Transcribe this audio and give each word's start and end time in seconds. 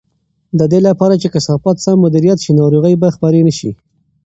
د 0.59 0.61
دې 0.71 0.79
لپاره 0.87 1.15
چې 1.21 1.27
کثافات 1.35 1.77
سم 1.85 1.97
مدیریت 2.05 2.37
شي، 2.43 2.51
ناروغۍ 2.61 2.95
به 3.01 3.07
خپرې 3.15 3.41
نه 3.47 3.53
شي. 3.59 3.71